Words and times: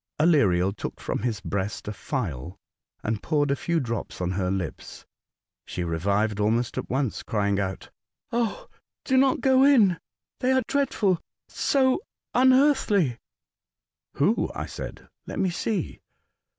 Aleriel 0.19 0.73
took 0.75 0.99
from 0.99 1.19
his 1.19 1.41
breast 1.41 1.87
a 1.87 1.93
phial, 1.93 2.57
and 3.03 3.21
poured 3.21 3.51
a 3.51 3.55
few 3.55 3.79
drops 3.79 4.19
on 4.19 4.31
her 4.31 4.49
lips. 4.49 5.05
She 5.63 5.83
revived 5.83 6.39
almost 6.39 6.75
at 6.79 6.89
once, 6.89 7.21
crying 7.21 7.59
out,'' 7.59 7.91
Oh, 8.31 8.67
do 9.05 9.15
not 9.15 9.41
go 9.41 9.63
in! 9.63 9.99
They 10.39 10.53
are 10.53 10.63
dreadful— 10.67 11.21
so 11.47 11.99
unearthly!" 12.33 13.19
"Who?" 14.17 14.49
I 14.55 14.65
said." 14.65 15.07
Let 15.27 15.37
me 15.37 15.51
see." 15.51 16.01